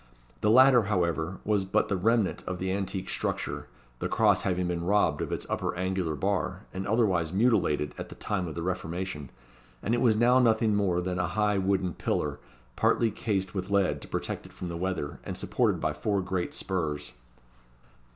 The 0.39 0.49
latter, 0.49 0.81
however, 0.89 1.37
was 1.45 1.63
but 1.63 1.87
the 1.87 1.95
remnant 1.95 2.43
of 2.47 2.57
the 2.57 2.71
antique 2.71 3.07
structure, 3.07 3.67
the 3.99 4.09
cross 4.09 4.41
having 4.41 4.67
been 4.67 4.83
robbed 4.83 5.21
of 5.21 5.31
its 5.31 5.45
upper 5.47 5.75
angular 5.75 6.15
bar, 6.15 6.65
and 6.73 6.87
otherwise 6.87 7.31
mutilated, 7.31 7.93
at 7.99 8.09
the 8.09 8.15
time 8.15 8.47
of 8.47 8.55
the 8.55 8.63
Reformation, 8.63 9.29
and 9.83 9.93
it 9.93 10.01
was 10.01 10.15
now 10.15 10.39
nothing 10.39 10.73
more 10.73 11.01
than 11.01 11.19
a 11.19 11.27
high 11.37 11.59
wooden 11.59 11.93
pillar, 11.93 12.39
partly 12.75 13.11
cased 13.11 13.53
with 13.53 13.69
lead 13.69 14.01
to 14.01 14.07
protect 14.07 14.47
it 14.47 14.53
from 14.53 14.69
the 14.69 14.75
weather, 14.75 15.19
and 15.23 15.37
supported 15.37 15.79
by 15.79 15.93
four 15.93 16.19
great 16.23 16.55
spurs. 16.55 17.11